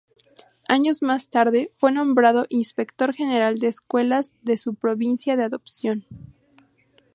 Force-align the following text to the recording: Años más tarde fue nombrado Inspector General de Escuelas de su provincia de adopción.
Años 0.67 1.03
más 1.03 1.29
tarde 1.29 1.69
fue 1.75 1.91
nombrado 1.91 2.47
Inspector 2.49 3.13
General 3.13 3.59
de 3.59 3.67
Escuelas 3.67 4.33
de 4.41 4.57
su 4.57 4.73
provincia 4.73 5.37
de 5.37 5.43
adopción. 5.43 6.07